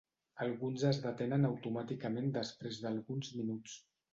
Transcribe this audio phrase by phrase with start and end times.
[0.45, 3.79] Alguns es detenen automàticament després d'alguns minuts.